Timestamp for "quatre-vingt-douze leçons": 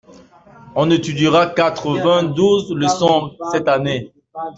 1.45-3.37